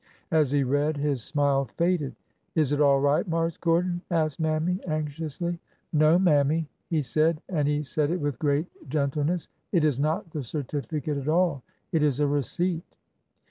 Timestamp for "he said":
6.89-7.39, 7.67-8.09